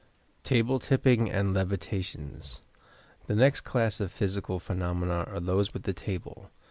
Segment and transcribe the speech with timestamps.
[0.43, 2.61] TABLE TIPPING AND "LEVfTATIONS"
[3.27, 6.49] The next class of physical phenomena are those with the table.